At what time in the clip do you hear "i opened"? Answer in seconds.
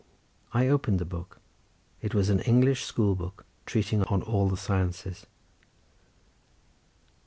0.51-0.97